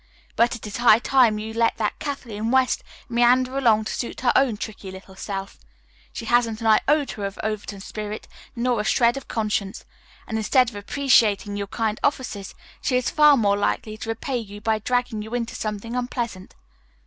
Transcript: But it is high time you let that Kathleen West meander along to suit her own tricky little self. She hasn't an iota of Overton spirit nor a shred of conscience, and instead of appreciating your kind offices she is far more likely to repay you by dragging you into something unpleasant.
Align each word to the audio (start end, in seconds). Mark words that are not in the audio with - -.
But 0.35 0.55
it 0.55 0.65
is 0.65 0.77
high 0.77 0.97
time 0.97 1.37
you 1.37 1.53
let 1.53 1.77
that 1.77 1.99
Kathleen 1.99 2.49
West 2.49 2.83
meander 3.07 3.55
along 3.55 3.83
to 3.83 3.93
suit 3.93 4.21
her 4.21 4.33
own 4.35 4.57
tricky 4.57 4.89
little 4.89 5.13
self. 5.15 5.59
She 6.11 6.25
hasn't 6.25 6.59
an 6.59 6.65
iota 6.89 7.21
of 7.21 7.37
Overton 7.43 7.81
spirit 7.81 8.27
nor 8.55 8.81
a 8.81 8.83
shred 8.83 9.15
of 9.15 9.27
conscience, 9.27 9.85
and 10.25 10.39
instead 10.39 10.71
of 10.71 10.75
appreciating 10.75 11.55
your 11.55 11.67
kind 11.67 11.99
offices 12.03 12.55
she 12.81 12.97
is 12.97 13.11
far 13.11 13.37
more 13.37 13.57
likely 13.57 13.95
to 13.97 14.09
repay 14.09 14.37
you 14.39 14.59
by 14.59 14.79
dragging 14.79 15.21
you 15.21 15.35
into 15.35 15.53
something 15.53 15.95
unpleasant. 15.95 16.55